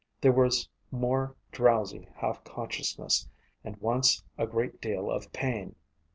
[0.21, 3.29] There was more drowsy half consciousness,
[3.63, 5.75] and once a great deal of pain.